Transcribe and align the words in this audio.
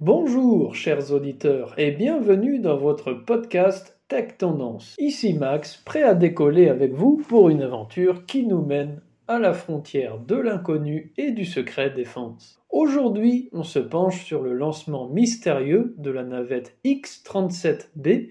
Bonjour 0.00 0.74
chers 0.74 1.12
auditeurs 1.12 1.74
et 1.76 1.90
bienvenue 1.90 2.58
dans 2.58 2.78
votre 2.78 3.12
podcast 3.12 4.00
Tech 4.08 4.38
Tendance. 4.38 4.96
Ici 4.98 5.34
Max, 5.34 5.76
prêt 5.76 6.02
à 6.02 6.14
décoller 6.14 6.70
avec 6.70 6.94
vous 6.94 7.22
pour 7.28 7.50
une 7.50 7.60
aventure 7.60 8.24
qui 8.24 8.46
nous 8.46 8.62
mène 8.62 9.02
à 9.28 9.38
la 9.38 9.52
frontière 9.52 10.18
de 10.18 10.36
l'inconnu 10.36 11.12
et 11.18 11.32
du 11.32 11.44
secret 11.44 11.90
défense. 11.90 12.62
Aujourd'hui, 12.70 13.50
on 13.52 13.62
se 13.62 13.78
penche 13.78 14.24
sur 14.24 14.40
le 14.40 14.54
lancement 14.54 15.06
mystérieux 15.06 15.94
de 15.98 16.10
la 16.10 16.24
navette 16.24 16.78
X-37B 16.84 18.30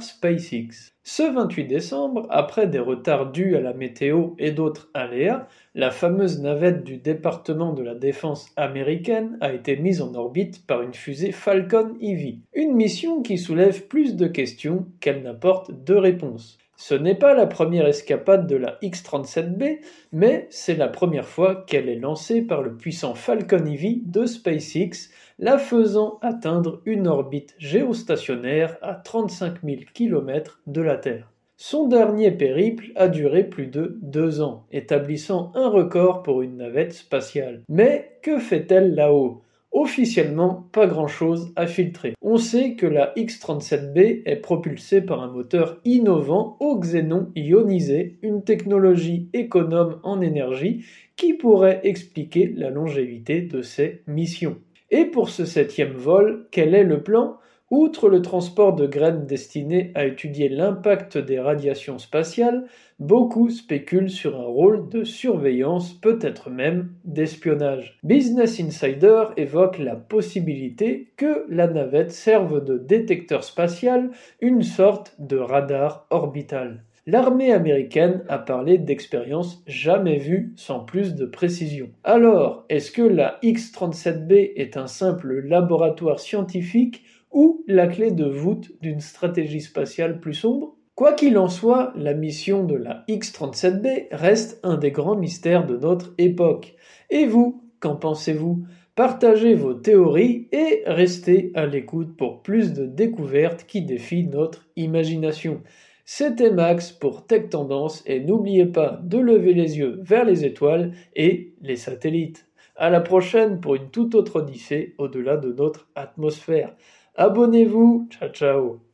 SpaceX. 0.00 0.92
Ce 1.04 1.22
28 1.22 1.64
décembre, 1.64 2.26
après 2.30 2.66
des 2.66 2.78
retards 2.78 3.32
dus 3.32 3.54
à 3.54 3.60
la 3.60 3.74
météo 3.74 4.30
et 4.38 4.50
d'autres 4.50 4.88
aléas, 4.94 5.46
la 5.74 5.90
fameuse 5.90 6.40
navette 6.40 6.84
du 6.84 6.96
département 6.96 7.74
de 7.74 7.82
la 7.82 7.94
défense 7.94 8.48
américaine 8.56 9.36
a 9.42 9.52
été 9.52 9.76
mise 9.76 10.00
en 10.00 10.14
orbite 10.14 10.66
par 10.66 10.80
une 10.80 10.94
fusée 10.94 11.32
Falcon 11.32 11.96
Heavy. 12.00 12.40
Une 12.54 12.74
mission 12.74 13.20
qui 13.20 13.36
soulève 13.36 13.86
plus 13.88 14.16
de 14.16 14.26
questions 14.26 14.86
qu'elle 15.00 15.22
n'apporte 15.22 15.70
de 15.84 15.94
réponses. 15.94 16.58
Ce 16.80 16.94
n'est 16.94 17.16
pas 17.16 17.34
la 17.34 17.48
première 17.48 17.88
escapade 17.88 18.46
de 18.46 18.54
la 18.54 18.78
X-37B, 18.82 19.80
mais 20.12 20.46
c'est 20.48 20.76
la 20.76 20.86
première 20.86 21.26
fois 21.26 21.64
qu'elle 21.66 21.88
est 21.88 21.98
lancée 21.98 22.40
par 22.40 22.62
le 22.62 22.76
puissant 22.76 23.16
Falcon 23.16 23.66
Heavy 23.66 24.00
de 24.06 24.26
SpaceX, 24.26 25.10
la 25.40 25.58
faisant 25.58 26.20
atteindre 26.22 26.80
une 26.86 27.08
orbite 27.08 27.56
géostationnaire 27.58 28.78
à 28.80 28.94
35 28.94 29.64
000 29.64 29.76
km 29.92 30.60
de 30.68 30.80
la 30.80 30.96
Terre. 30.96 31.32
Son 31.56 31.88
dernier 31.88 32.30
périple 32.30 32.92
a 32.94 33.08
duré 33.08 33.42
plus 33.42 33.66
de 33.66 33.98
deux 34.00 34.40
ans, 34.40 34.64
établissant 34.70 35.50
un 35.56 35.68
record 35.68 36.22
pour 36.22 36.42
une 36.42 36.58
navette 36.58 36.92
spatiale. 36.92 37.62
Mais 37.68 38.20
que 38.22 38.38
fait-elle 38.38 38.94
là-haut? 38.94 39.42
Officiellement, 39.70 40.68
pas 40.72 40.86
grand-chose 40.86 41.52
à 41.54 41.66
filtrer. 41.66 42.14
On 42.22 42.38
sait 42.38 42.74
que 42.74 42.86
la 42.86 43.12
X-37B 43.16 44.22
est 44.24 44.36
propulsée 44.36 45.02
par 45.02 45.22
un 45.22 45.30
moteur 45.30 45.78
innovant 45.84 46.56
au 46.60 46.78
xénon 46.78 47.30
ionisé, 47.36 48.18
une 48.22 48.42
technologie 48.42 49.28
économe 49.34 50.00
en 50.02 50.20
énergie 50.20 50.84
qui 51.16 51.34
pourrait 51.34 51.80
expliquer 51.84 52.52
la 52.56 52.70
longévité 52.70 53.42
de 53.42 53.60
ses 53.60 54.02
missions. 54.06 54.56
Et 54.90 55.04
pour 55.04 55.28
ce 55.28 55.44
septième 55.44 55.92
vol, 55.92 56.46
quel 56.50 56.74
est 56.74 56.84
le 56.84 57.02
plan? 57.02 57.36
Outre 57.70 58.08
le 58.08 58.22
transport 58.22 58.74
de 58.74 58.86
graines 58.86 59.26
destinées 59.26 59.92
à 59.94 60.06
étudier 60.06 60.48
l'impact 60.48 61.18
des 61.18 61.38
radiations 61.38 61.98
spatiales, 61.98 62.64
beaucoup 62.98 63.50
spéculent 63.50 64.08
sur 64.08 64.40
un 64.40 64.46
rôle 64.46 64.88
de 64.88 65.04
surveillance, 65.04 65.92
peut-être 65.92 66.48
même 66.48 66.92
d'espionnage. 67.04 67.98
Business 68.02 68.58
Insider 68.58 69.24
évoque 69.36 69.78
la 69.78 69.96
possibilité 69.96 71.12
que 71.18 71.44
la 71.50 71.66
navette 71.66 72.10
serve 72.10 72.64
de 72.64 72.78
détecteur 72.78 73.44
spatial, 73.44 74.12
une 74.40 74.62
sorte 74.62 75.14
de 75.18 75.36
radar 75.36 76.06
orbital. 76.08 76.84
L'armée 77.10 77.52
américaine 77.52 78.22
a 78.28 78.38
parlé 78.38 78.76
d'expériences 78.76 79.62
jamais 79.66 80.18
vues 80.18 80.52
sans 80.56 80.80
plus 80.80 81.14
de 81.14 81.24
précision. 81.24 81.88
Alors, 82.04 82.66
est-ce 82.68 82.92
que 82.92 83.00
la 83.00 83.38
X-37B 83.40 84.52
est 84.56 84.76
un 84.76 84.86
simple 84.86 85.40
laboratoire 85.40 86.20
scientifique 86.20 87.04
ou 87.32 87.64
la 87.66 87.86
clé 87.86 88.10
de 88.10 88.24
voûte 88.24 88.72
d'une 88.80 89.00
stratégie 89.00 89.60
spatiale 89.60 90.20
plus 90.20 90.34
sombre 90.34 90.76
Quoi 90.94 91.12
qu'il 91.12 91.38
en 91.38 91.48
soit, 91.48 91.92
la 91.94 92.12
mission 92.12 92.64
de 92.64 92.74
la 92.74 93.04
X-37B 93.06 94.08
reste 94.10 94.58
un 94.64 94.76
des 94.76 94.90
grands 94.90 95.14
mystères 95.14 95.64
de 95.64 95.76
notre 95.76 96.12
époque. 96.18 96.74
Et 97.08 97.24
vous, 97.24 97.62
qu'en 97.78 97.94
pensez-vous? 97.94 98.64
Partagez 98.96 99.54
vos 99.54 99.74
théories 99.74 100.48
et 100.50 100.82
restez 100.86 101.52
à 101.54 101.66
l'écoute 101.66 102.16
pour 102.16 102.42
plus 102.42 102.72
de 102.72 102.84
découvertes 102.84 103.64
qui 103.68 103.82
défient 103.82 104.26
notre 104.26 104.66
imagination. 104.74 105.62
C'était 106.04 106.50
Max 106.50 106.90
pour 106.90 107.24
Tech 107.24 107.50
Tendance 107.50 108.02
et 108.06 108.18
n'oubliez 108.18 108.66
pas 108.66 109.00
de 109.04 109.18
lever 109.18 109.54
les 109.54 109.78
yeux 109.78 110.00
vers 110.02 110.24
les 110.24 110.44
étoiles 110.44 110.90
et 111.14 111.52
les 111.60 111.76
satellites. 111.76 112.48
À 112.74 112.90
la 112.90 113.00
prochaine 113.00 113.60
pour 113.60 113.76
une 113.76 113.90
toute 113.90 114.16
autre 114.16 114.40
odyssée 114.40 114.96
au-delà 114.98 115.36
de 115.36 115.52
notre 115.52 115.88
atmosphère. 115.94 116.74
Abonnez-vous. 117.16 118.08
Ciao 118.10 118.28
ciao. 118.30 118.87